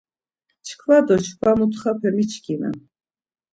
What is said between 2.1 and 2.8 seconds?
miçkinan.